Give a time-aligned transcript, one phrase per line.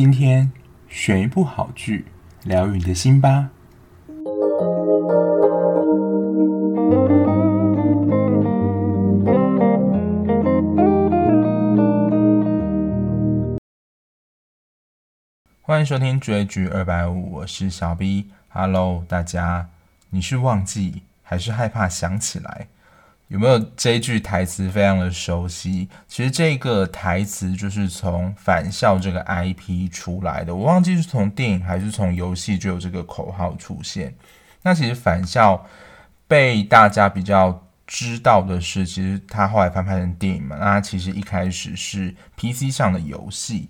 [0.00, 0.52] 今天
[0.88, 2.06] 选一部好剧，
[2.44, 3.50] 疗愈你的心吧。
[15.62, 18.30] 欢迎收听追剧二百五，我是小 B。
[18.50, 19.68] Hello，大家，
[20.10, 22.68] 你是忘记还是害怕想起来？
[23.28, 25.86] 有没有这一句台词非常的熟悉？
[26.06, 30.54] 其实这个台词就是从《返校》这个 IP 出来的。
[30.54, 34.14] 我忘记是从电影还是从游戏就有这个口号出现。
[34.62, 35.56] 那其实《返校》
[36.26, 40.56] 被大家比较知道的是，其实它后来翻拍成电影嘛。
[40.56, 43.68] 那它其实一开始是 PC 上的游戏。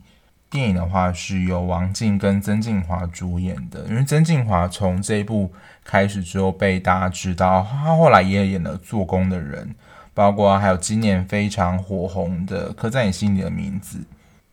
[0.51, 5.53] 电影的话是由王静跟曾敬华主演的，因为曾敬华从这一部
[5.85, 9.67] 开始之后被大家知道，他后来也演了《做工的人》，
[10.15, 13.99] 包括还有今年非常火红的《刻在你心底的名字》。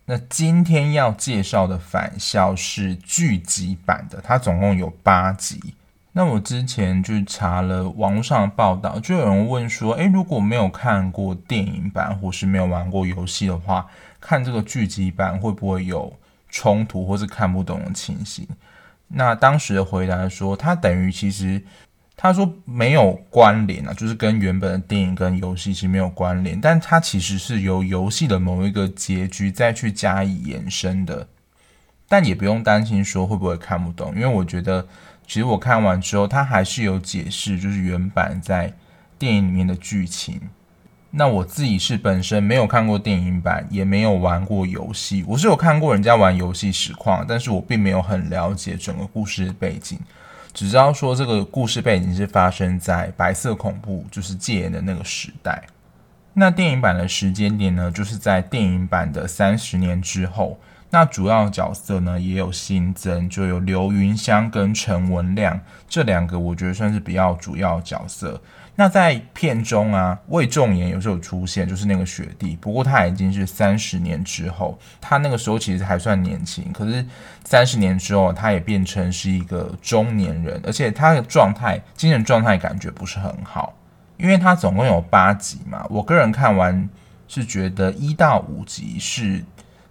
[0.08, 5.74] 那今天要介绍的《返校》是剧集版的，它总共有八集。
[6.12, 13.88] 那我之前就查了网络上的报道，就有人问说：“诶，如果没有看过电影版，或是没有玩过游戏的话，
[14.26, 16.12] 看这个剧集版会不会有
[16.50, 18.48] 冲突，或是看不懂的情形？”
[19.08, 21.62] 那当时的回答说，他等于其实
[22.18, 31.28] 他说没有关联啊，就是跟原本的电影跟游戏其实没有关联，但它其实是由游戏的某一个结局再去加以延伸的，
[32.10, 34.88] 但也不用担心说会不会看不懂，因为我觉得。
[35.28, 38.72] 其实我看完之后，它还是有解释，就是原版在
[39.18, 40.40] 电影里面的剧情。
[41.18, 45.24] 那我自己是本身没有看过电影版，也没有玩过游戏。
[45.26, 49.98] 我是有看过人家玩游戏实况，但是我并没有很了解整个故事背景，
[50.54, 55.64] 只知道说这个故事背景是发生在白色恐怖，就是戒严的那个时代。
[56.34, 60.60] 那电影版的时间点呢，就是在电影版的三十年之后。
[60.92, 68.40] 那主要角色呢也有新增，就有刘云香跟陈文亮这两个，我觉得算是比较主要角色。
[68.76, 77.06] 那在片中啊，魏仲言有时候出现，就是那个学弟，不过他已经是三十年之后，他那个时候其实还算年轻，可是
[77.44, 83.74] 三十年之后，他也变成是一个中年人，而且他的状态、精神状态感觉不是很好，
[84.18, 86.90] 因为他总共有八集嘛，我个人看完
[87.28, 89.44] 是觉得一到五集是。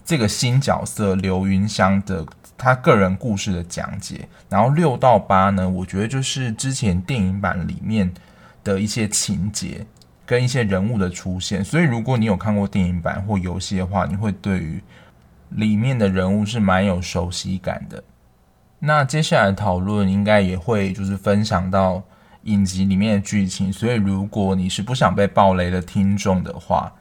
[0.07, 2.23] 这个新角色刘云香的
[2.59, 8.13] 他个人故事的讲解，然后六到八呢，我觉得就是之前电影版里面
[8.65, 9.87] 的一些情节
[10.27, 14.83] 跟一些人物的出现，所以如果你有看过电影版或游戏的话，你会对于
[15.51, 18.03] 里面的人物是蛮有熟悉感的。
[18.79, 22.03] 那接下来讨论应该也会就是分享到
[22.45, 26.93] 影集里面的剧情，所以如果你是不想被爆雷的听众的话。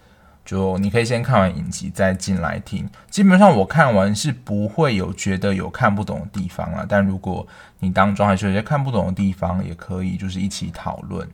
[0.46, 6.86] 就你可以先看完影集再进来听，基本上我看完是不会有觉得有看不懂的地方啊。
[6.86, 7.48] 但如果
[7.80, 11.26] 你当中还是有些看不懂的地方，也可以就是一起讨论。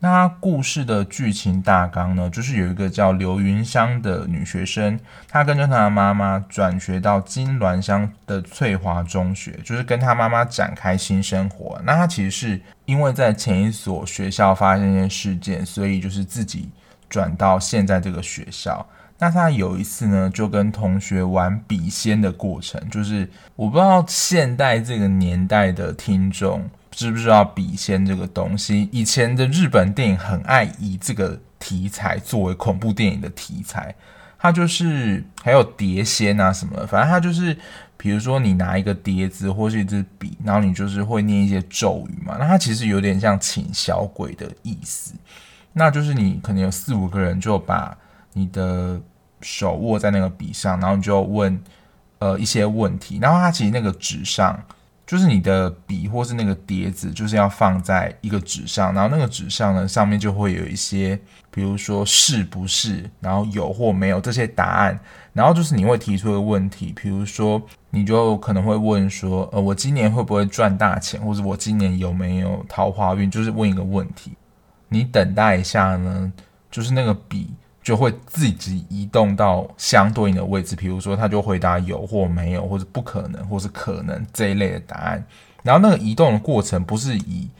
[0.00, 11.80] 那故事的剧情大纲呢，就是有一个叫刘云香的女学生，她跟着她的妈妈转学到金銮乡的翠华中学，就是跟她妈妈展开新生活。
[11.84, 16.68] 那她其实是因为在前一所学校发生一些事件，所以就是自己。
[17.08, 18.86] 转到现在这个学校，
[19.18, 28.88] 那他有一次呢，就跟同学玩笔仙的过程，就是我不知道现代这个年代的听众知不知道笔仙这个东西。
[28.92, 33.94] 以前的日本电影很爱以这个题材作为恐怖电影的题材，
[34.38, 37.56] 它就是还有碟仙啊什么的，反正它就是，
[37.96, 45.14] 比如说你拿一个碟子或是一支笔，然后你就是会念一些咒语嘛，那它其实有点像请小鬼的意思。
[45.72, 47.96] 那就是你可能有四五个人，就把
[48.32, 49.00] 你的
[49.40, 51.62] 手握在那个笔上，然后你就问
[52.18, 53.18] 呃一些问题。
[53.20, 54.60] 然后它其实那个纸上，
[55.10, 58.94] 就是你的笔或是那个碟子，就是要放在一个纸上。
[58.94, 61.18] 然后那个纸上呢，上面就会有一些，
[61.50, 64.96] 比如说是不是，然后有或没有这些答案。
[65.32, 67.60] 然后就是你会提出一个问题，比如说
[67.90, 74.30] 你就可能会问说，呃，我今年会不会赚大钱，或者我今年有没有桃花运，就是问一个问题。
[74.90, 76.32] 你等待一下呢，
[76.70, 77.50] 就是那个笔
[77.90, 85.24] 就会自己移动到相对应的位置，比如说他就回答有或没有，或者不可能，或是可能这一类的答案。
[85.64, 87.50] 然后那个移动的过程不是以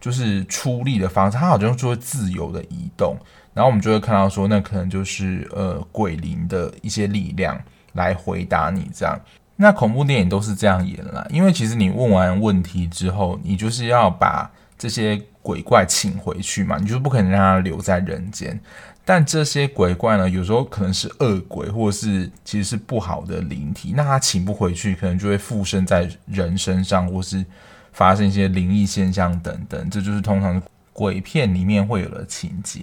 [0.00, 3.14] 就是出力的方式，它好像就会自由的移动。
[3.52, 7.60] 然后我们就会看到说，那可能就是呃鬼灵的一些力量
[7.92, 9.20] 来回答你这样。
[9.56, 14.50] 那恐怖电影都是这样演啦，因为其实你问完问题之后，你就是要把。
[14.76, 18.58] 这些鬼怪请回去嘛，你就不可能让他留在人间。
[19.06, 27.44] 但这些鬼怪呢，有时候可能是恶鬼，或是其实是不好的灵体，那他请不回去，可能就会附身在人身上，或是
[27.92, 29.90] 发生一些灵异现象等等。
[29.90, 30.62] 这就是通常
[30.94, 32.80] 鬼片里面会有的情节。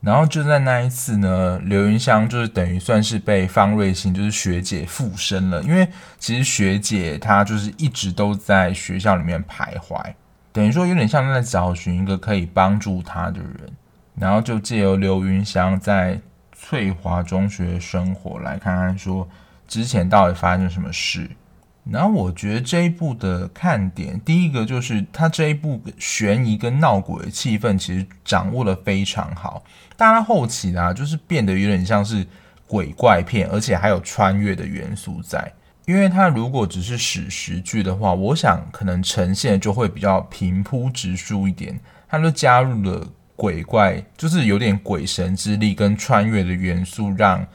[0.00, 5.88] 然后就在那一次呢，刘云香就是等于算是被方瑞欣就是学姐附身了，因为
[6.20, 10.00] 其实学姐她就是一直都在学校里面徘徊，
[10.52, 13.72] 等于说有点像在找寻一个可以帮助她的人。
[14.20, 16.20] 然后就借由刘云香在
[16.52, 19.28] 翠华中学生活来看看，说
[19.66, 21.30] 之前到底发生什么事。
[21.90, 29.62] 然后我觉得这一部的看点，第一个就是它这一部悬疑跟闹鬼的气氛其实掌握得非常好。
[29.96, 32.26] 但它后期呢，就是变得有点像是
[32.66, 35.50] 鬼怪片，而且还有穿越的元素在。
[35.86, 41.80] 因为它如果只是史实剧的话，我想可能呈现就会比较平铺直叙一点。
[42.08, 43.06] 它就加入了。
[43.38, 47.46] 鬼怪就是有点鬼神之力跟穿越的元素，让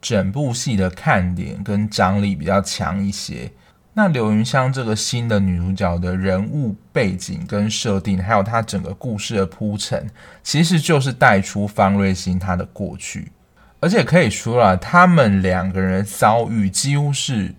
[0.00, 3.48] 整部戏的看点跟张力比较强一些。
[3.94, 10.10] 那刘云香这个新的女主角的人物背景跟设定，还有她整个故事的铺陈，
[10.42, 13.30] 其实就是带出方瑞欣她的过去，
[13.78, 17.54] 而且可以说了，他们两个人遭遇几乎是，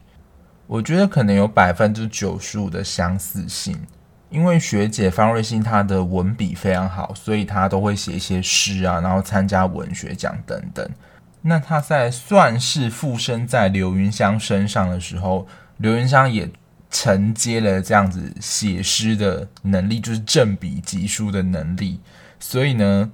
[0.67, 3.79] 我觉得可能有百分之九十五的相似性。
[4.29, 10.89] 因为学姐方瑞欣她的文笔非常好，所以她都会写一些诗啊，然后参加文学奖等等。
[11.41, 15.47] 那她在算是附身在刘云香身上的时候，
[15.77, 16.49] 刘云香也
[16.89, 21.99] 承接了这样子写诗的能力，就是正笔疾书的能力。
[22.39, 23.09] 所以呢，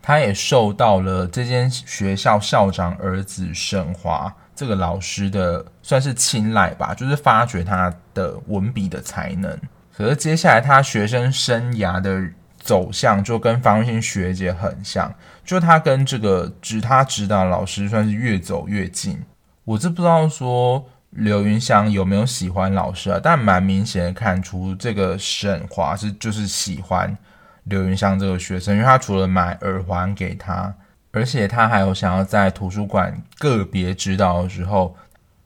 [0.00, 9.58] 她也受到了这间学校校长儿子沈华这个老师的算是青睐吧，就是发掘他的文笔的才能。
[9.98, 15.12] 可是接下来他学生生涯的走向就跟方心学姐很像，
[15.44, 19.20] 就他跟这个指他指导老师算是越走越近。
[19.64, 27.18] 我是不知道说刘云香有没有喜欢老师啊，但蛮明显的看出这个沈华是就是喜欢
[27.64, 30.72] 刘云香这个学生，因为他除了买耳环给他，
[31.10, 34.94] 而且他还有想要在图书馆个别指导的时候，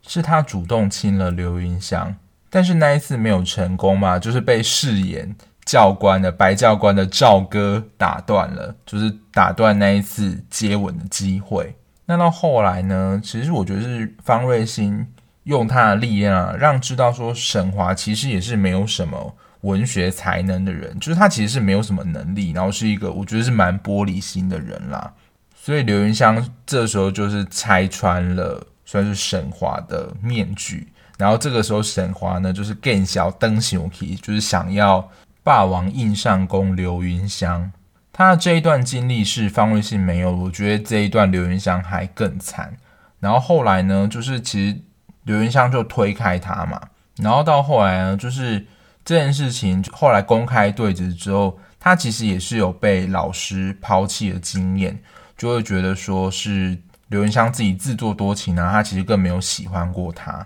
[0.07, 2.15] 是他主动亲了刘云香。
[2.55, 5.35] 但是那一次没有成功嘛，就是被饰演
[5.65, 11.75] 教官的白教官的赵哥打断了，就是打断那一次接吻的机会。
[12.05, 15.07] 那到后来呢，其实我觉得是方瑞欣
[15.45, 25.11] 用他的力量啊，让知道说沈华其实也是没有什么文学才能的人，就是他其实是没有什么能力，然后是一个我觉得是蛮玻璃心的人啦。
[25.57, 30.89] 所以刘云香这时候就是拆穿了，算是沈华的面具。
[31.23, 35.09] 然后这个时候，沈华呢就是更小登熊皮，就是想要
[35.45, 37.71] 霸王硬上弓刘云香。
[38.13, 42.77] 他的这一段经历是方芮欣没有，我觉得这一段刘云香还更惨。
[43.21, 44.77] 然后后来呢，就是其实
[45.23, 46.89] 刘云香就推开他嘛。
[47.19, 48.67] 然后到后来呢，就是
[49.05, 55.01] 这件事情后来公开对质之后，他其实也是有被老师抛弃的经验，
[55.39, 56.77] 就会觉得说是
[57.11, 60.45] 刘云香自己自作多情啊，他其实更没有喜欢过他。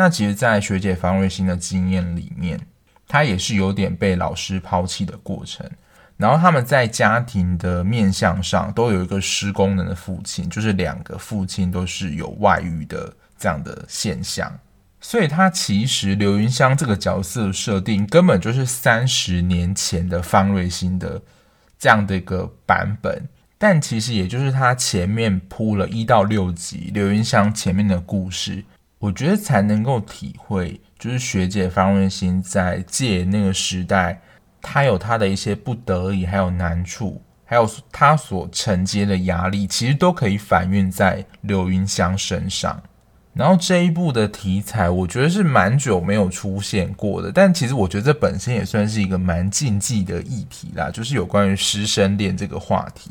[0.00, 2.58] 那其实，在学姐方瑞欣的经验里面，
[3.06, 5.70] 她也是有点被老师抛弃的过程。
[6.16, 14.50] 然后他们在家庭的面向上都有一个失功能的父亲，就是两个父亲都是有外遇的这样的现象。
[15.02, 21.20] 所以，他其实刘云香这个角色设定根本就是三十年前的方瑞欣的
[21.78, 23.28] 这样的一个版本。
[23.58, 28.64] 但其实也就是他前面铺了一到六集刘云香前面的故事。
[29.00, 34.20] 我觉得才能够体会，就是学姐方文欣在借那个时代，
[34.60, 42.78] 她有她的一些不得已，还有难处，还有她所承接的压力，其实都可以反映在刘云香身上。
[43.32, 53.10] 然后这一部的题材，我觉得是蛮久没有出现过的，但其实我觉得这本身也算是一个蛮禁忌的议题啦，就是有关于师生恋这个话题。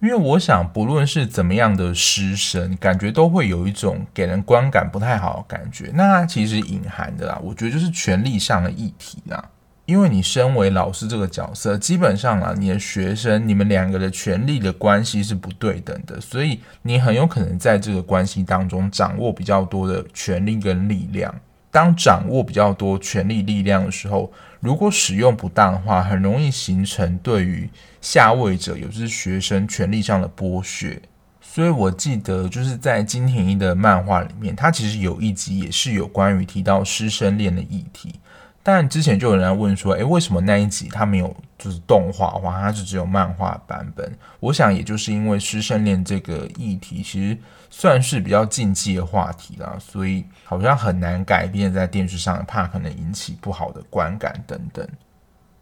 [0.00, 5.90] 因为我想，不论是怎么样的师生，感觉都会有一种给人观感不太好的感觉。
[5.94, 9.44] 那其实隐含的啦，我觉得就是权力上的议题啦。
[9.86, 21.34] 因为你身为老师这个角色，基本上啊，你的学生，你们两个的权力的关系是不对等的，所以你很有可能在这个关系当中掌握比较多的权力跟力量。
[21.70, 27.68] 当掌握比较多权力力量的时候，如果使用不当的话，很容易形成对于
[28.00, 31.00] 下位者，也就是学生权力上的剥削。
[31.40, 38.14] 所以我记得就是在金田一的漫画里面，他其实有一集也是有关于提到师生恋的议题。
[38.62, 44.16] 但之前就有人来问说，诶，为什么那一集他没有就是动画化，它是只有漫画版本？
[44.38, 47.36] 我想也就是因为师生恋这个议题其实
[47.68, 54.88] 算是比较禁忌的话题啦，所以好像很难改变在电视上，怕可能引起不好的观感等等。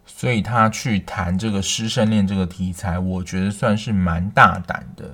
[0.04, 5.10] 所以他去谈这个师生恋这个题材，我觉得算是蛮大胆的。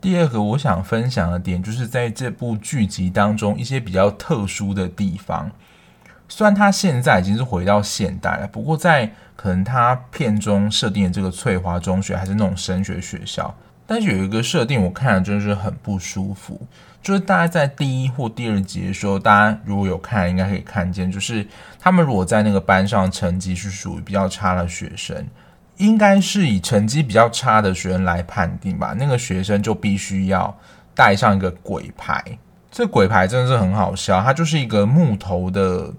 [0.00, 5.50] 第二个我想分享的点，就是在这部剧集当中一些比较特殊的地方。
[6.28, 13.54] 虽然他现在已经是回到现代了，不过在可能他片中设定的这个翠华中学还是那种升学学校，
[13.86, 16.60] 但是有一个设定我看了真的是很不舒服，
[17.00, 21.46] 就是大家在第一或第二集的时候，大家如果有看，应该可以看见，就是
[21.80, 25.26] 他们如果在那个班上成绩是属于比较差的学生，
[25.78, 30.54] 应该是以成绩比较差的学生来判定吧，那个学生就必须要
[30.94, 32.22] 带上一个鬼牌，
[32.70, 35.94] 这鬼牌真的是很好笑，它就是一个木头的。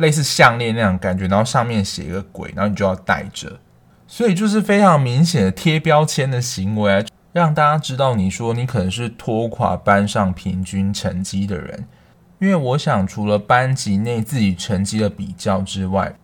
[0.00, 3.60] 类似项链那样感觉，然后上面写一个鬼，然后你就要戴着，
[4.06, 11.86] 所以就是非常明显的贴标签的行为，让大家知道你说你可能是拖垮班上平均成绩的人。
[12.40, 16.14] 因为我想，除了班级内自己成绩的比较之外，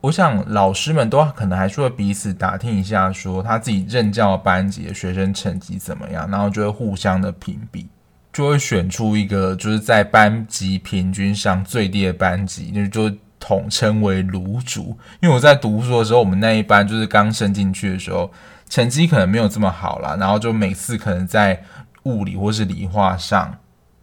[0.00, 7.86] 我想老师们都可能还是会彼此打听一下，说他自己任教班级的学生成绩怎么样，然后就会互相的评比。
[8.32, 14.96] 就会选出一个就是在班级平均上最低的班级，就就统称为炉主。
[15.20, 18.30] 因为我在读书的时候，我们那一班就是刚升进去的时候，
[18.68, 21.60] 成绩可能没有这么好啦，然后就每次可能在
[22.04, 23.52] 物理或是理化上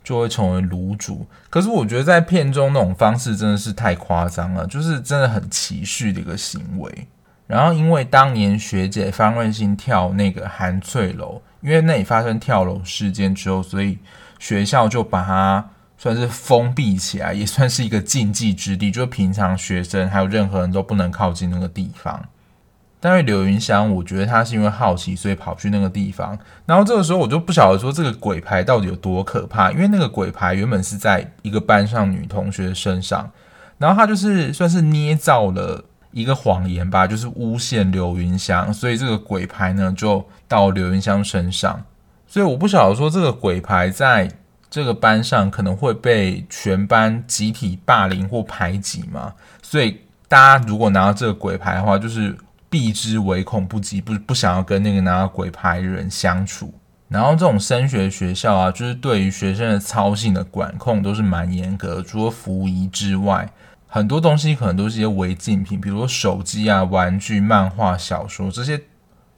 [0.03, 1.25] 就会成为炉主。
[1.50, 7.07] 可是我觉得在片中那种方式真的是太夸张了，就是真的很歧视的一个行为。
[7.48, 11.41] 然后因为当年学姐方芮欣跳那个韩翠楼。
[11.61, 13.97] 因为那里发生跳楼事件之后，所以
[14.39, 22.23] 学校就把它算是封闭起来，也算是一个禁忌之地，就是平常学生还有任何人都不能靠近那个地方。
[22.99, 26.37] 但是刘云香，我觉得他是因为好奇，所以跑去那个地方。
[26.65, 33.31] 然后这个时候我就不晓得说这个鬼牌到底有多可怕，因为那个鬼牌原本是在一个班上女同学身上，
[33.77, 35.83] 然后他就是算是捏造了。
[36.19, 41.79] 一个谎言吧，就是诬陷刘云香，所以这个鬼牌呢就到刘云香身上。
[42.25, 44.27] 所以我不晓得说这个鬼牌在
[44.67, 49.31] 这个班上可能会被全班集体霸凌或排挤嘛。
[49.62, 52.36] 所以大家如果拿到这个鬼牌的话，就是
[52.67, 56.74] 避之唯恐不及，不不想要跟那个拿到鬼牌的人相处。
[57.09, 63.47] 然后这种升学学校啊，就是对于学生的操行的管控都是蛮严格，除了服仪之外。
[63.88, 68.82] 很多东西可能都是一些违禁品，比如手机啊、玩具、漫画、小说这些，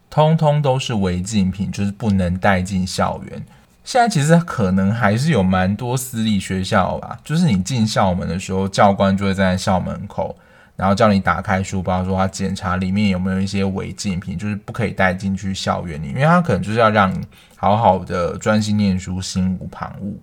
[0.09, 3.45] 通通都是违禁品，就是不能带进校园。
[3.83, 10.35] 现在其实可能还是有蛮多私立学校吧，就是你进校门的时候，教官就会站在校门口，
[10.75, 17.25] 然后叫你打开书包，说他检查里面有没有一些违禁品，就是不可以带进去校园里，因为他可能就是要让你
[17.55, 20.13] 好好的专心念书，心无旁骛。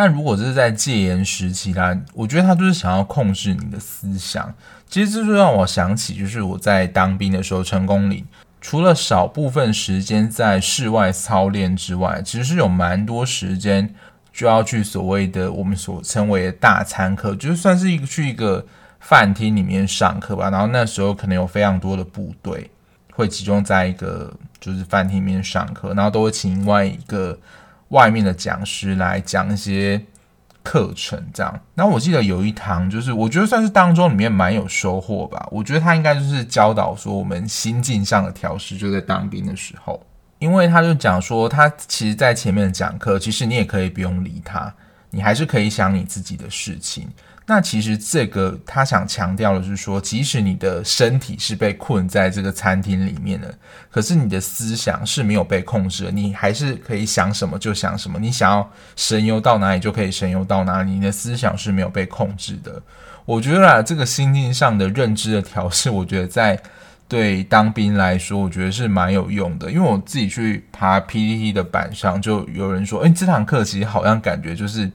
[0.00, 4.54] 但如果这是在戒严时期啦，我觉得他就是想要控制你的思想。
[4.88, 8.24] 其实这就让我想起，就是我在当兵的时候，成功里
[8.60, 13.92] 除了少部分时间在室外操练之外，其实是有蛮多时间
[14.32, 18.64] 就要去所谓的我们所称为的大餐课，就是算是一个去一个
[19.00, 20.48] 饭厅里面上课吧。
[20.48, 22.70] 然后那时候可能有非常多的部队
[23.12, 27.36] 会集中在一个就是饭厅里面上课，然后都会请另外一个。
[27.88, 30.00] 外面的讲师来讲一些
[30.62, 31.60] 课程，这样。
[31.74, 35.48] 那我记得有一堂，就是我觉得算是当中里面蛮有收获吧。
[35.50, 40.04] 我觉得他应该就是教导说我们心境上的调试，就在当兵的时候，
[40.38, 44.72] 因为他就讲说，他其实在前面讲课，其实你也可以不用理他，
[45.10, 47.08] 你还是可以想你自己的事情。
[47.50, 53.52] 那其实这个他想强调的是说，即使你的身体是被困在这个餐厅里面的，
[53.90, 62.82] 可是你的思想是没有被控制的，你还是可以想什么就想什么，你想要神游到哪里就可以神游到哪里，你的思想是没有被控制的。
[63.24, 66.60] 我觉得啊，这个心境上的认知的调试，我觉得在
[67.08, 69.72] 对当兵来说，我觉得是蛮有用的。
[69.72, 74.92] 因为我自己去爬 PPT 的板上，就有人说，诶，这堂课其实好像感觉就是。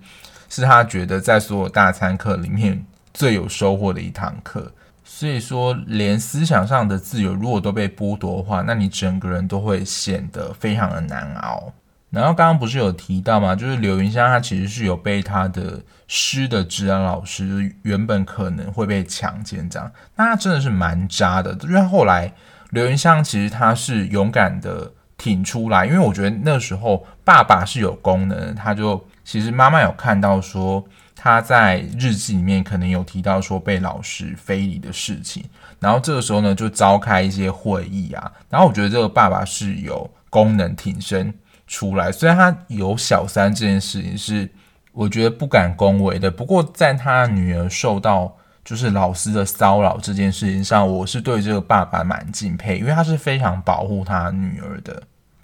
[0.55, 4.72] 是他觉得在所有大餐课里面最有收获的一堂课，
[5.03, 11.74] 所以说连思想上的自由如果都被剥夺的话，那你整个人都会显得非常的难熬。
[12.12, 13.55] 然后刚刚不是有提到吗？
[13.55, 21.57] 就是刘云香她其实是有被她的师的指导老师原本可能会被强奸这样，那他真的是蛮渣的。
[21.63, 22.31] 因为后来
[22.69, 29.03] 刘云香其实他是勇敢的挺出来，因为我觉得那时候爸爸是有功能，他就。
[29.24, 30.84] 其实妈妈有看到说，
[31.15, 35.44] 他在日记里面可能有提到说被老师非礼的事情，
[35.80, 41.34] 然后这个时候呢，就召开一些会议啊，然后我觉得这个爸爸是有功能挺身
[41.68, 44.50] 出来，虽然他有小三这件事情是
[44.92, 55.01] 我觉得不敢恭维的，不过在他女儿受到就是老师的骚扰这件事情上，我是对这个爸爸蛮敬佩，因为他是非常保护他女儿的。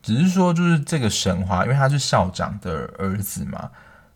[0.09, 3.69] 只是说，就是这个沈华，因为他是校长的儿子嘛。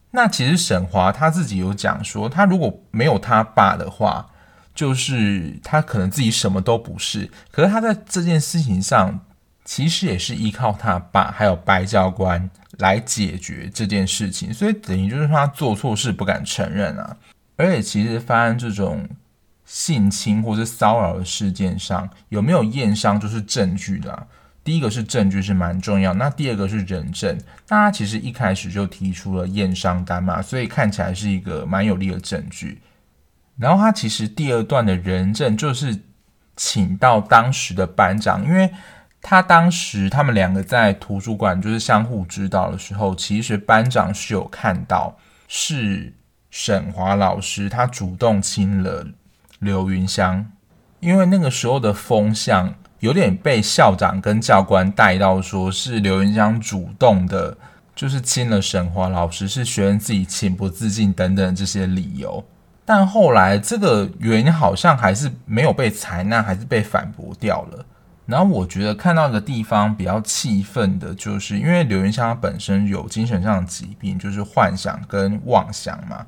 [0.10, 4.28] 那其实沈华他自己有讲说，他如果没有他爸的话，
[4.74, 7.30] 就是他可能自己什么都不是。
[7.52, 9.20] 可是他在这件事情上，
[9.64, 17.16] 其实也是依靠他爸还有白教官来解决这件事情，所以等于就是他做错事不敢承认啊。
[17.56, 19.08] 而且其实发生这种
[19.64, 24.28] 性侵或者骚扰的事件上，有没有验伤就是证据的。
[24.64, 27.38] 第一个是证据是蛮重要，那第二个是人证。
[27.68, 32.82] 那他其实一开始就提出了验伤单嘛，所以看起来是一个蛮有力的证据。
[33.58, 36.00] 然后他其实第二段的人证就是
[36.56, 38.72] 请到当时的班长，因为
[39.22, 45.18] 他当时他们两个在图书馆就是相互指导的时候，其实班长是有看到
[45.50, 46.14] 是
[46.50, 49.06] 沈华老师他主动亲了
[49.60, 50.50] 刘云香，
[51.02, 52.76] 因为那个时候的风向。
[53.04, 57.58] 有点被校长跟教官带到，说是刘云香主动的，
[57.94, 62.42] 就是亲了沈华老师，是学生自己情不自禁等等这些理由。
[62.86, 67.86] 但后来这个原因好像还是没有被采纳，还是被反驳掉了。
[68.26, 76.26] 然后我觉得看到一个地方比较气愤的，就是因为刘云香本身有精神上的疾病，就是幻想跟妄想嘛。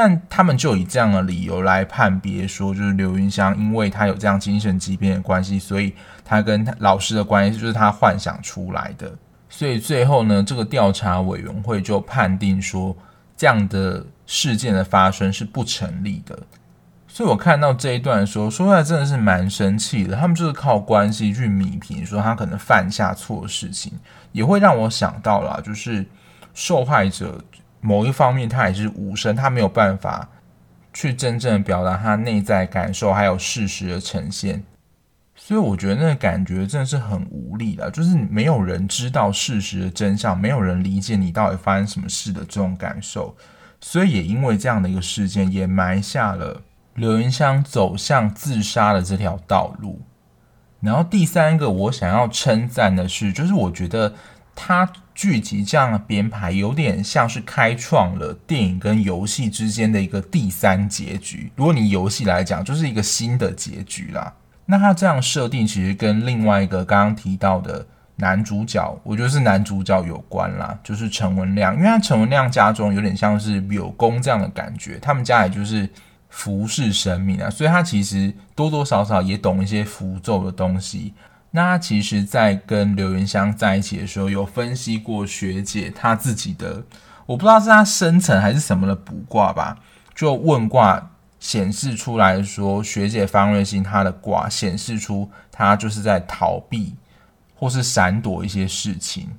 [0.00, 5.92] 但他们就以这样的理由来判别说，就是刘云香，因为他有这样精神疾病的关系，所以
[6.24, 9.12] 他跟老师的关系就是他幻想出来的。
[9.48, 12.96] 所以最后呢，这个调查委员会就判定说，
[13.36, 16.38] 这样的事件的发生是不成立的。
[17.08, 20.14] 所以我看到这一段的时候，说出来真的是蛮生气的。
[20.14, 23.92] 他们就是靠关系去弭平，说他可能犯下错事情，
[24.30, 26.06] 也会让我想到了，就是
[26.54, 27.42] 受害者。
[27.80, 30.28] 某一方面，他也是无声，他没有办法
[30.92, 34.64] 去真正表达他内在感受，还有事实的呈现。
[35.36, 43.36] 所以我觉得那个感觉真的是很无力的，就是没有人知道事实的真相，没有人理解你到底发生什么事的这种感受。
[43.80, 46.60] 所以也因为这样的一个事件，也埋下了
[46.94, 50.02] 刘云香走向自杀的这条道路。
[50.80, 54.12] 然后第三个我想要称赞的是，就是我觉得。
[54.60, 61.52] 他剧集这样的编排，有点像是开创了电影跟游戏之间的一个第三结局。
[61.54, 64.34] 如果你游戏来讲，就是一个新的结局啦。
[64.66, 71.76] 那他这样设定，其实跟另外一个刚刚提到的男主角，我觉得是男主角有关啦，就是陈文亮。
[71.76, 75.88] 因为他陈文亮家中有点像是柳公这样的感觉，他们家也就是
[76.28, 81.14] 服侍神明啊，所以他其实多多少少也懂一些符咒的东西。
[81.50, 86.84] 那他其实，在跟刘云香在一起的时候，有分析过学姐她自己的，
[87.24, 89.78] 我不知道是她生辰还是什么的卜卦吧，
[90.14, 96.94] 就问卦显示出来说，学姐方瑞欣她的卦显示出她就是在逃避
[97.54, 99.30] 或是闪躲一些事情，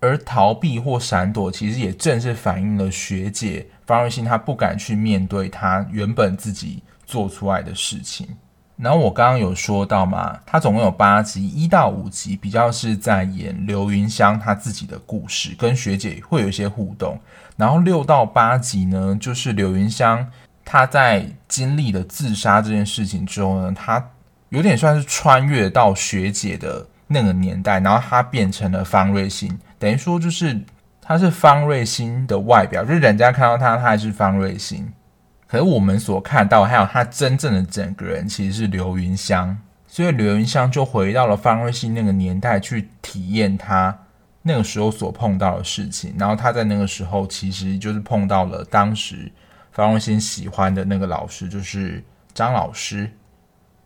[0.00, 8.28] 而逃避或闪躲，其实也正是反映了学姐方瑞欣她不敢去面对她原本自己做出来的事情。
[8.76, 17.16] 然后我刚刚有说到嘛，他总共有八集，一到五集比较是在演刘云香他自己的故事，跟学姐会有一些互动。
[17.56, 20.26] 然后六到八集呢，就是刘云香
[20.64, 24.04] 他在经历了自杀这件事情之后呢，他
[24.48, 30.60] 有点算是穿越到学姐的那个年代，然后他变成了方瑞欣，等于说就是
[31.00, 34.90] 他是方瑞欣的外表，就是人家看到他，他还是方瑞欣。
[35.52, 39.54] 可是我们所看到，还有他真正的整个人，其实是刘云香，
[39.86, 43.94] 所以刘云香就回到了方瑞欣那个年代去体验他
[44.40, 46.14] 那个时候所碰到的事情。
[46.18, 49.30] 然后他在那个时候，其实就是碰到了当时
[49.72, 53.10] 方瑞欣喜欢的那个老师，就是张老师。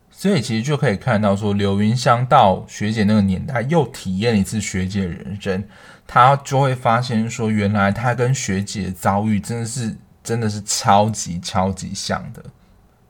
[0.09, 5.61] 所以其实就可以看到，说刘云香到学姐那个年代，又体验一次学姐的人生，
[6.07, 9.97] 他就会发现说，原来他跟学姐遭遇真的是。
[10.27, 12.43] 真的是超级超级像的，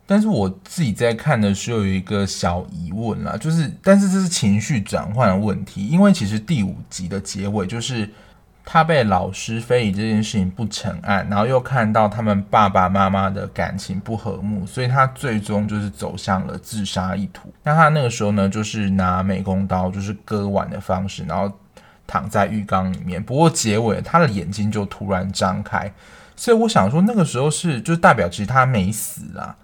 [0.05, 8.07] 但是我自己在看的时候有一个小疑问啦，就是，但是这是情绪转换的问题，因为其实第五集的结尾就是
[8.63, 17.51] 他被老师非礼这件事情不成案，然后又看到他们爸爸妈妈的感情不和睦，所以他最终就是走向了自杀意图。
[17.63, 21.51] 那他那个时候呢，就是拿美工刀，就是割腕的方式，然后
[22.05, 23.23] 躺在浴缸里面。
[23.23, 25.91] 不过结尾他的眼睛就突然张开。
[26.37, 29.57] 所以我想说，那个时候是就代表其实他没死啦。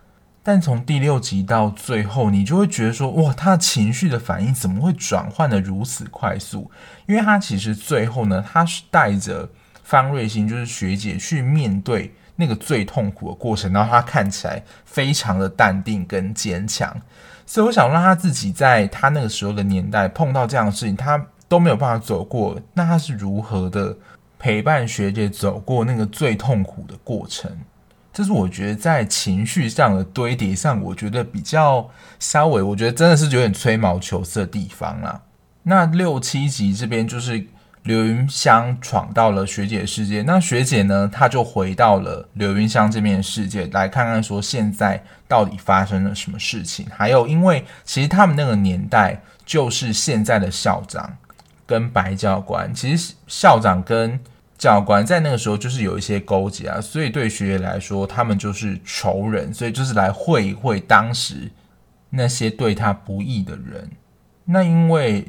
[0.45, 6.69] 但从第六集到最后，你就会觉得说，哇，他的情绪的反应怎么会转换得如此快速？
[7.05, 9.47] 因为他其实最后呢，他是带着
[9.83, 16.93] 方瑞欣，就是学姐去面对那个最痛苦的过程，然后他看起来非常的淡定跟坚强。
[17.45, 23.95] 所以我想让他自己在他那个时候的年代碰到这样的事情，他都没有办法走过，那他是如何的
[24.43, 27.49] 陪伴学姐走过那个最痛苦的过程？
[28.11, 35.21] 这是我觉得在情绪上的堆叠上，我觉得比较稍微，我觉得真的是有点吹毛求疵的地方啦。
[35.63, 37.47] 那六七集这边就是
[37.83, 46.85] 刘云香闯到了学姐的世界，那学姐呢，她就回到了刘云香这边的世界，来看看说现在到底发生了什么事情。
[46.93, 51.15] 还有，因为其实他们那个年代就是现在的校长
[51.65, 54.19] 跟白教官，其实校长跟
[54.63, 61.51] 教官在那个时候就是有一些勾结啊，所以对学姐来说，他们就是仇人，所以就是来会一会当时
[62.11, 63.91] 那些对他不义的人。
[64.45, 65.27] 那因为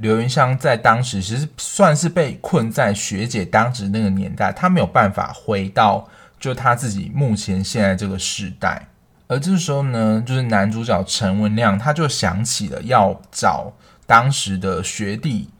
[0.00, 6.08] 刘云香在当时其实算是被困在学姐当时那个年代，他没有办法回到
[6.40, 8.88] 就他自己目前现在这个时代。
[9.28, 13.72] 而这个时候呢，就是男主角陈文亮他就想起了要找
[14.08, 15.50] 当时的学弟。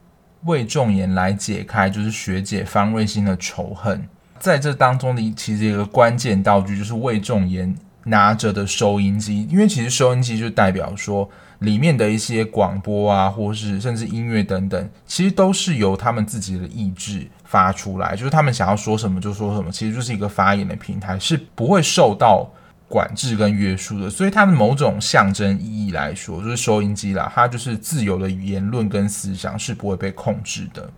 [0.44, 4.02] 魏仲言来解开就是学姐方瑞欣的仇恨，
[4.38, 7.74] 在这当中的其实一个关键道具就是魏仲言
[8.04, 11.28] 拿着的收音机，因为其实收音机就代表说
[11.60, 22.50] 里面的一些广播啊，或是甚至音乐等等，其实都是由他们自己的意志发出来，就是他们想要说什么就说什么，其实就是一个发言的平台，是不会受到。
[22.92, 30.90] 管制跟约束的，所以它的某种象征意义来说，就是收音机啦，它就是自由的言论跟思想是不会被控制的。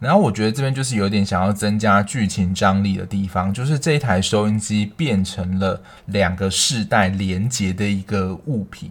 [0.00, 8.90] 然后我觉得这边就是有点想要增加剧情张力的地方，就是这一台收音机变成了两个世代连接的一个物品，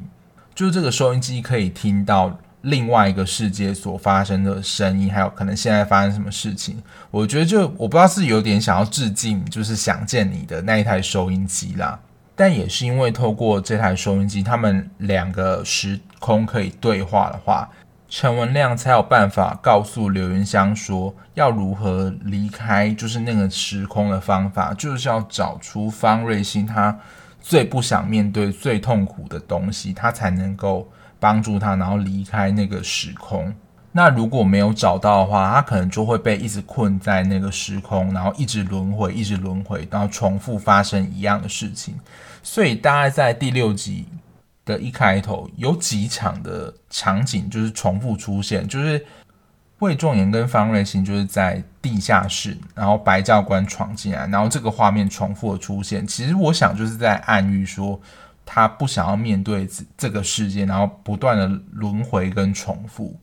[0.53, 6.77] 就是这个收音机可以听到另外一个世界所发生的声音，还有可能现在发生什么事情。
[7.09, 11.99] 我觉得就我不知道是有点想要致敬，就是想见你的那一台收音机啦。
[12.41, 17.69] 但也是因为透过这台收音机，他们两个时空可以对话的话，
[18.09, 26.97] 陈文亮才有办法告诉刘云香说要如何离开，就是那个时空的方法，就是要找出方瑞欣他
[27.39, 33.53] 最不想面对、最痛苦的东西，他才能够帮助他，然后离开那个时空。
[33.91, 41.93] 那如果没有找到的话，他可能就会被一直困在那个时空，然后一直轮回，一直轮回，然后重复发生一样的事情。
[42.43, 44.05] 所以大概在第六集
[44.65, 49.05] 的一开头，有几场的场景就是重复出现，就是
[49.79, 56.05] 魏仲言跟方瑞欣就是在地下室，然后白教官闯进来，然后这个画面重复的出现。
[56.05, 57.99] 其实我想就是在暗喻说，
[58.45, 63.19] 他不想要面对这个世界，然后不断的轮回跟重复。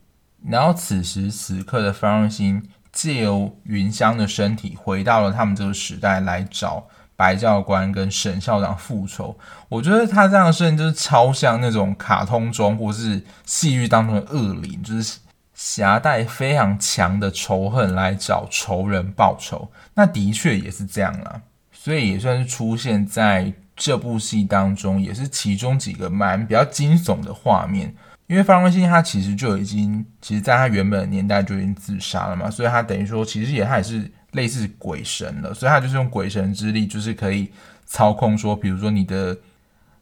[0.47, 6.87] 然后此时此刻的方瑞欣借由云香的身体回到了他们这个时代来找
[7.19, 9.37] 白教官跟沈校长复仇。
[9.67, 15.19] 我觉得他这样的设定就是超像那种卡通中或是戏剧当中的恶灵，就是
[15.53, 19.69] 挟带非常强的仇恨来找仇人报仇。
[19.95, 21.41] 那的确也是这样啦，
[21.73, 27.93] 所以也算是出现在这部戏当中，也是其中几个蛮比较惊悚的画面。
[28.27, 37.51] 因为方文欣他其实就已经，其实在他原本的年代就已经自杀了嘛，所以他等于说其实也他也是类似鬼神了，所以他就是用鬼神之力，就是可以
[37.85, 39.37] 操控说，比如说你的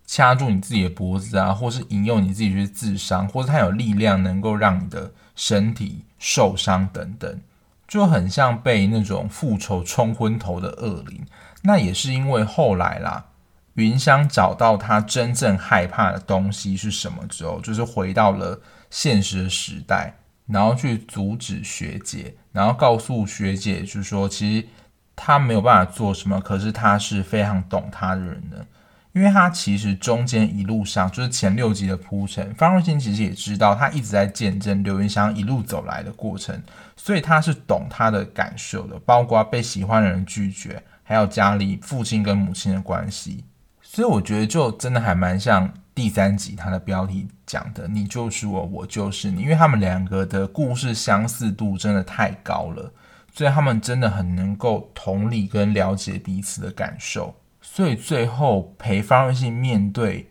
[0.05, 7.41] 掐住你自己的脖子啊，或是引诱你自己去自伤，或者他有力量能够让你的身体受伤等等，
[7.87, 11.25] 就很像被那种复仇冲昏头的恶灵。
[11.63, 13.25] 那也是因为后来啦。
[13.73, 18.59] 云香找到他真正害怕的东西是什么之后，就是回到了
[18.89, 20.15] 现实的时代，
[20.47, 24.67] 然后去阻止学姐，然后告诉学姐，就是说其实
[25.15, 28.65] 他没有办法做什么，可是他是非常懂他的人的，
[29.13, 36.59] 因为他其实中间一路上就是前六集的铺陈，方芮欣其实也知道他一直在见证刘云香一路走来的过程，
[36.95, 43.43] 所以他是懂他的感受的，包括被喜欢的人拒绝，还有家里父亲跟母亲的关系。
[43.83, 52.93] 所以我觉得就真的还蛮像第三集它的标题讲的“你就是我，我就是你”，因为他们两个的故事相似度真的太高了，
[53.33, 57.33] 所以他们真的很能够同理跟了解彼此的感受。
[57.63, 60.29] 所以最后陪方瑞信面对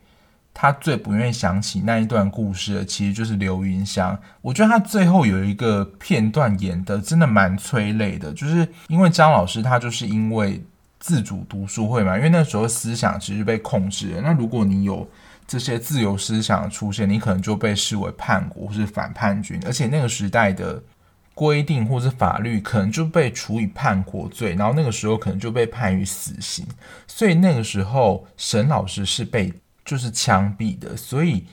[0.55, 4.17] 他最不愿意想起那一段故事的，其实就是刘云香。
[4.43, 10.65] 我觉得他最后有一个片段演的真的蛮催泪的，就是因为张老师他就是因为。
[10.99, 14.23] 自主读书会嘛，因为那时候思想其实被控制了。
[14.23, 15.07] 那如果你有
[15.47, 20.83] 这些自由思想出现，你可能就被视为叛国或是反叛军，而且那个时代的
[21.35, 26.67] 规定或是法律可能就被处以叛国罪，然后那个时候可能就被判于死刑。
[27.07, 29.53] 所以那个时候沈老师是被
[29.85, 31.45] 就是枪毙的，所以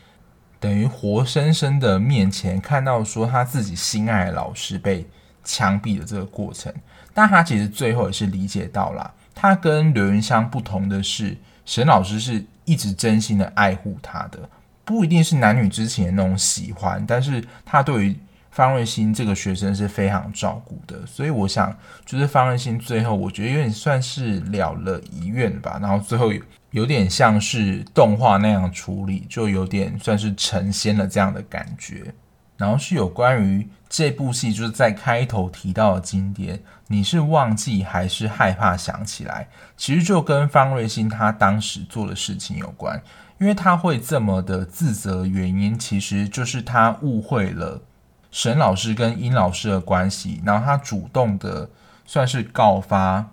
[0.60, 5.06] 等于活生生的面前看到说他自己心爱的老师被
[5.44, 6.74] 枪毙的这个过程，
[7.14, 12.44] 但他其实最后也是理解到了，他跟刘云香不同的是，沈老师是。
[12.66, 14.50] 一直真心的爱护他的，
[14.84, 18.18] 不一定是男女之情的那种喜欢，但是他对于
[18.52, 26.32] 方瑞欣这个学生是非常照顾的，所以我想，就是方瑞欣最后，我觉得有点算是了了遗愿吧，然后最后，
[26.72, 32.14] 有点像是动画那样处理，就有点算是成仙了这样的感觉。
[32.56, 39.48] 然后是有关于这部戏，就是在开头提到的经典，你是忘记还是害怕想起来？
[39.78, 43.00] 其实就跟方瑞欣他当时做的事情有关，
[43.40, 47.84] 因为他会这么的自责，原因其实就是他误会了
[48.32, 51.70] 沈老师跟殷老师的关系，然后他主动的
[52.04, 53.24] 算是告发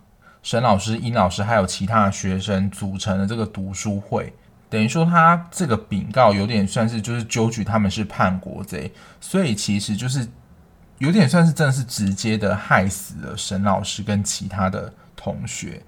[0.43, 4.35] 沈老师、殷老师还有其他学生组成了这个读书会。
[4.69, 8.93] 等于说，他这个禀告有点算是就是揪举他们是叛国贼，
[9.23, 10.29] 所以其实就是
[11.01, 15.83] 有点算是真的是直接的害死了沈老师跟其他的同学，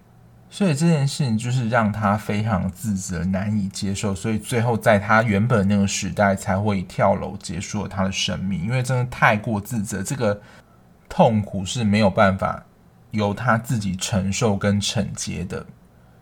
[0.48, 10.40] 所以这件事情就是让他非常自责、难以接受，所以最后在他原本那个时代才会跳楼结束了他的生命，因为真的太过自责，这个
[11.11, 12.64] 痛苦是没有办法
[13.11, 15.66] 由他自己承受跟承接的。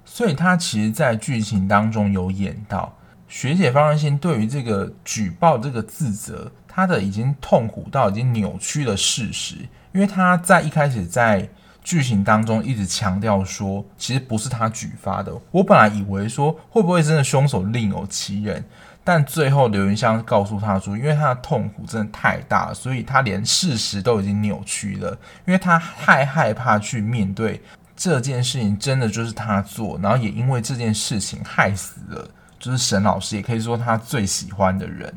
[0.04, 2.92] 所以他其实，在剧情当中有演到
[3.28, 9.56] 学姐方芮欣对于这个举报这个自责，他的已经痛苦到已经扭曲了事实。
[9.92, 11.48] 因为他在一开始在
[11.82, 15.32] 剧情当中一直强调说，其实不是他举发的。
[15.50, 18.64] 我本来以为说会不会真的凶手另有其人，
[19.02, 25.10] 但最后刘云香告诉他说，因为他的痛苦真的太大了，所以他连事实都已经扭曲了，
[25.46, 27.60] 因为他太害怕去面对。
[27.96, 32.26] 这件事情真的就是他做，然后也因为这件事情害死了，
[32.58, 35.12] 就是沈老师，也可以说他最喜欢的人。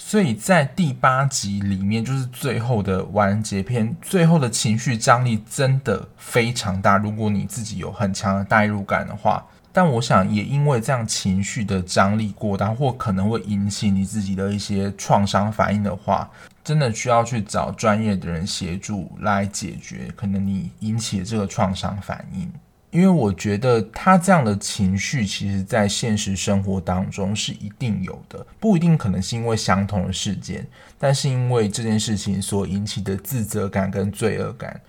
[0.00, 6.96] 所以在第八集里面，就是最后的完结篇，最后的情绪张力真的非常大。
[6.96, 16.30] 如果你自己有很强的代入感的话，但我想也因为这样情绪的张力过大，或可能会引起你自己的一些创伤反应的话。
[16.64, 22.46] 真的需要去找专业的人协助来解决可能你引起的这个创伤反应，
[22.90, 30.66] 因为我觉得他这样的情绪，其实在现实生活当中是一定有的，不一定可能是因为相同的事件，
[30.98, 34.80] 但是因为这件事情所引起的自责感跟罪恶感，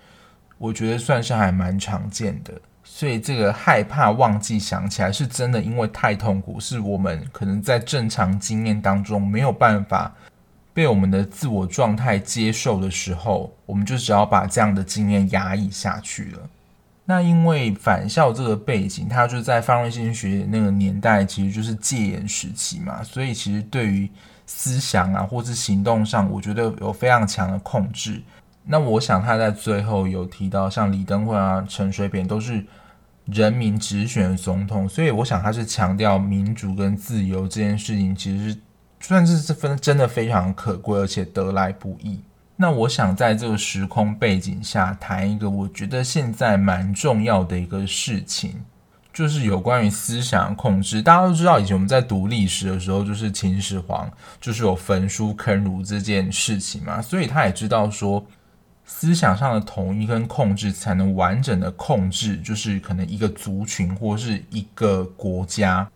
[0.56, 2.52] 我觉得算是还蛮常见的。
[2.82, 10.14] 所以这个害怕忘记想起来，是真的因为太痛苦，是我们可能在正常经验当中没有办法。
[10.72, 16.38] 被我们的自我状态接受的时候，我们就只要把这样的经验压抑下去了。
[17.10, 24.08] 那因为返校这个背景，它就是在方瑞新学那个年代，其实就是戒严时期嘛，所以其实对于
[24.46, 28.22] 思想啊，或是行动上，我觉得有非常强的控制。
[28.64, 32.64] 那我想他在最后有提到，像李登辉啊、陈水扁都是
[33.24, 38.58] 人民直选总统，所以我想他是强调民主跟自由这件事情，其实是。
[39.02, 42.20] 算是这分真的非常可贵，而且得来不易。
[42.60, 48.60] 那我想在这个时空背景下谈一个我觉得现在蛮重要的一个事情，
[49.14, 51.00] 就是有关于思想控制。
[51.00, 58.22] 大家都知道，以前我们在读历史的时候，就是秦始皇就是有焚书坑儒这件事情嘛，所以他也知道说，
[58.84, 65.90] 思想上的统一跟控制才能完整的控制，就是可能一个族群或是一个国家。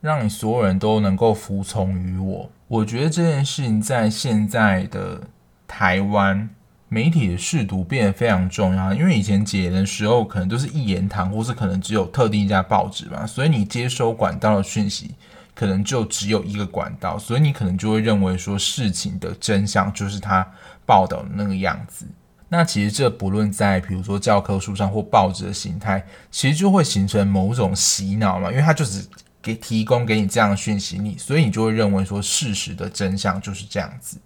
[0.00, 5.20] 让你所有人都能够服从于我，我觉得这件事情在现在的
[5.66, 6.48] 台湾
[6.88, 8.92] 媒体的试读变得非常重要。
[8.94, 15.14] 因为以前解的时候，可能都是一言堂，或是可能只有特定一家报纸嘛，所以你接收管道的讯息
[15.54, 20.46] 可能就只有一个管道，所以你可能就会认为说事情的真相就是他
[20.84, 22.06] 报道的那个样子。
[22.48, 29.06] 那其实这不论在比如说教科书上或报纸的形态，其实就会形成某种洗脑嘛，因为它就是。
[29.42, 34.18] 给提供给你这样的讯息，你所以你就会认为说事实的真相就是这样子。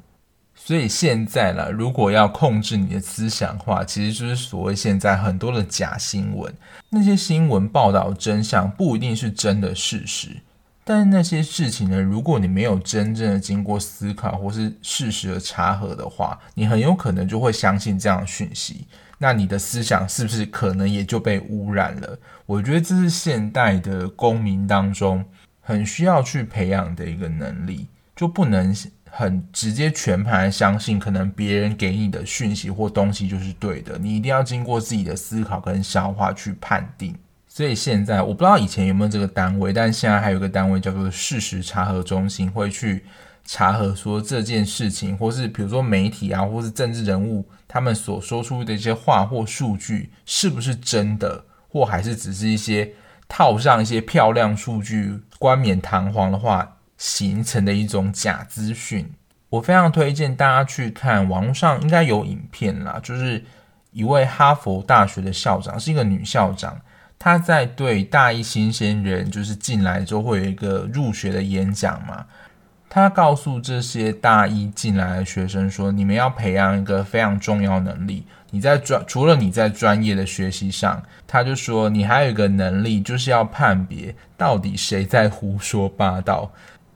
[0.71, 6.55] 所以现在呢，如果要控制你的思想的话，其实就是所谓现在很多的假新闻，
[6.91, 10.29] 那些新闻报道真相不一定是真的事实，
[10.85, 18.87] 但是那些事情呢，如果你没有真正的经过思考或是事实的查核的话，你很有可能就会相信这样的讯息。
[19.19, 22.17] 那你的思想是不是可能也就被污染了？
[22.47, 25.25] 我觉得这是现代的公民当中
[25.61, 28.73] 很需要去培养的一个能力，就不能
[29.11, 33.99] 很直接全盘相信可能别人给你的讯息或东西就是对的。
[33.99, 37.15] 你一定要经过自己的思考跟消化去判定。
[37.49, 43.05] 所以现在我不知道以前有没有这个单位，但现在还有一个单位叫做事实查核中心，会去
[43.45, 52.93] 查核说这件事情，或是比如说媒体啊，或是政治人物他们所说出的一些话或数据是不是真的，或还是只是一些
[53.29, 59.11] 套上一些漂亮数据、冠冕堂皇的话形成的一种假资讯。
[59.49, 63.43] 我非常推荐大家去看网上应该有影片啦，就是
[63.91, 66.79] 一位哈佛大学的校长，是一个女校长。
[67.19, 72.27] 他在对大一新鲜人，就是进来之后会有一个入学的演讲嘛。
[72.89, 78.25] 他告诉这些大一进来的学生说：“你们要培养一个非常重要能力。
[78.51, 86.51] 你在专除了你在专业的学习上，他就说你还有一个能力，就是要判别到底谁在胡说八道。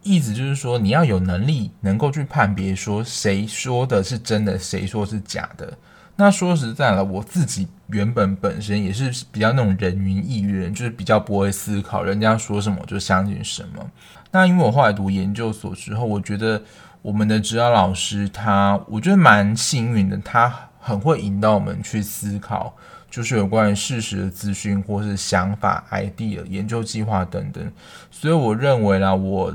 [0.04, 5.76] 意思就是说，你要有能力能够去判别说谁说的是真的，谁说是假的。”
[6.16, 13.84] 那说实在了，我自己原本本身也是比较那种人云亦云，就是比较不会思考，人家说什么我就相信什么。
[14.30, 16.62] 那因为我后来读研究所之后，我觉得
[17.02, 22.76] 我们的指导老师他，我觉得蛮幸运的，他很会引导我们去思考，
[23.10, 27.72] 就是有关于事实的资讯或是想法、idea、研究计划等等。
[28.12, 29.52] 所以我认为啦，我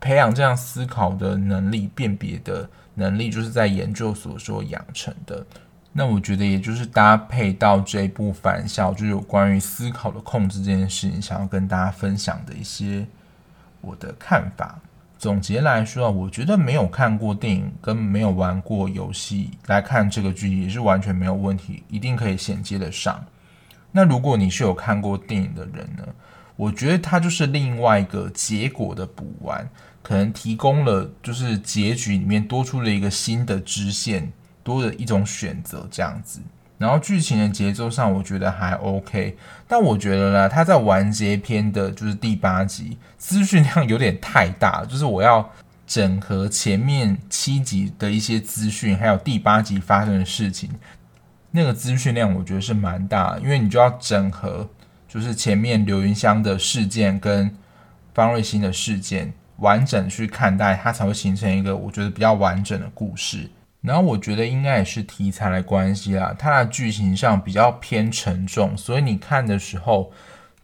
[0.00, 5.44] 培养这样思考的能力、辨别的能力，就是在研究所所养成的。
[5.92, 13.06] 那我觉得，也就是搭配到这一部返校，就有关于思考的控制这件事情，想要跟大家分享的一些
[13.80, 14.78] 我的看法。
[15.18, 23.22] 总结来说，我觉得没有看过电影跟没有玩过游戏来看这个剧也是完全没有问题，一定可以衔接得上。
[23.92, 26.04] 那如果你是有看过电影的人呢？
[26.56, 29.66] 我觉得它就是另外一个结果的补完，
[30.02, 34.32] 可能提供了就是结局里面多出了一个新的支线。
[34.62, 36.38] 多的一种选择这样子，
[36.76, 39.34] 然后剧情的节奏上我觉得还 OK，
[39.66, 45.50] 但我觉得呢，他在完结篇的就是第八集，资讯量有点太大，就是我要
[45.86, 50.70] 整合前面七集的一些资讯，还有第八集发生的事情，
[51.52, 54.68] 那个资讯量我觉得是蛮大的，因为你就要整合，
[55.08, 57.50] 就是前面刘云香的事件跟
[58.12, 63.48] 方瑞欣的事件完整去看待，它才会形成一个我觉得比较完整的故事。
[63.80, 70.12] 然后我觉得应该也是题材的关系啦，它的剧情上比较偏沉重，所以你看的时候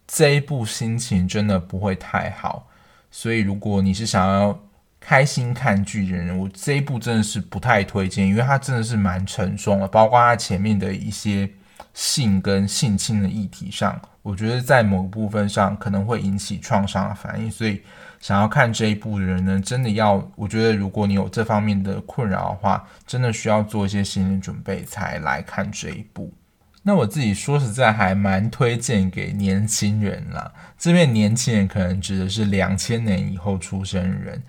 [0.05, 2.67] 这一部心情真的不会太好。
[3.09, 4.59] 所以如果你是想要
[4.99, 11.49] 开心看剧的人，我这一部真的是不太推荐，因为它真的是蛮沉重的，包括它前面的一些
[11.97, 17.81] 性跟性侵的议题上，我觉得在某部分上可能会引起创伤的反应，所以。
[18.19, 26.33] 想要看这一部的人呢，真的要，我觉得如果你有这方面的困扰的话，真的需要做一些心理准备才来看这一部。
[26.81, 34.41] 那我自己说实在还蛮推荐给年轻人啦，这边年轻人可能指的是两千年以后出生的人。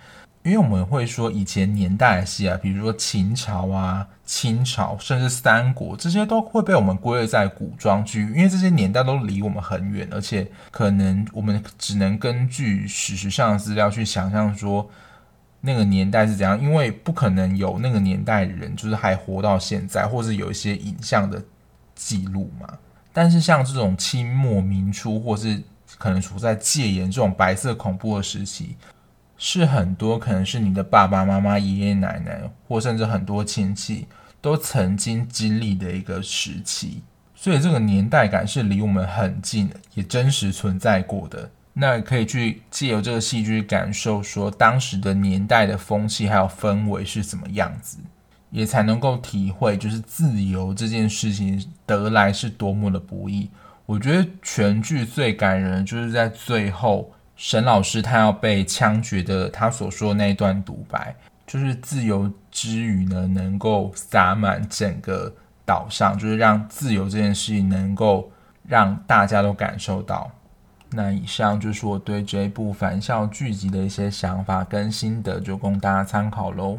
[0.45, 14.87] 因为我们会说以前年代的戏啊，比如说秦朝啊、清朝，甚至三国，这些都会被我们归类在古装剧，因为这些年代都离我们很远，而且可能我们只能根据史实上的资料去想象说
[15.63, 21.43] 那个年代是怎样，因为不可能有那个年代的人就是还活到现在，或是有一些影像的
[21.95, 22.69] 记录嘛。
[23.15, 25.59] 但是像这种清末民初，或是
[25.97, 28.77] 可能处在戒严这种白色恐怖的时期。
[29.41, 34.05] 是很多可能是你的爸爸妈妈、爷爷奶奶，或甚至很多亲戚
[34.41, 37.03] 都曾经经历的一个时期，
[37.35, 41.51] 所以这个年代感是离我们很近，也真实存在过的。
[41.73, 47.99] 那可以去借由这个戏剧感受，说当时的年代的风气还有氛围是怎么样子，
[48.51, 53.51] 也才能够体会，就是自由这件事情得来是多么的不易。
[53.87, 57.13] 我觉得全剧最感人的就是在最后。
[57.41, 61.15] 沈老师他要被枪决的，他所说的那一段独白，
[61.49, 65.35] 就是自由之雨呢，能够洒满整个
[65.65, 68.31] 岛上，就是让自由这件事情能够
[68.65, 70.31] 让大家都感受到。
[70.91, 76.79] 那以上就是我对这一部返校剧集的一些想法跟心得，就供大家参考喽。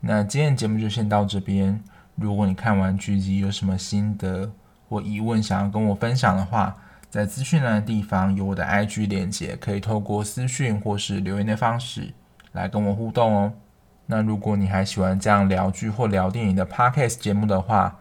[0.00, 1.78] 那今天的节目就先到这边。
[2.14, 4.50] 如果你看完剧集有什么心得
[4.88, 6.74] 或疑问想要跟我分享的话，
[7.10, 12.14] 在资讯栏的地方有我的 IG 链接，可以透过私讯或是留言的方式
[12.52, 13.52] 来跟我互动哦。
[14.10, 18.00] 那如果你还喜欢这样聊剧或聊电影的 Podcast 节目的话，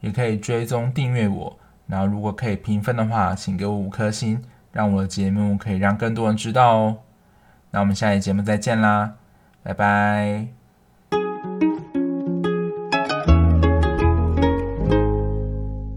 [0.00, 1.58] 也可以追踪订阅我。
[1.86, 4.42] 然后如果可以评分的话，请给我五颗星，
[4.72, 6.98] 让我的节目可以让更多人知道哦。
[7.70, 9.14] 那我们下期节目再见啦，
[9.62, 10.65] 拜拜。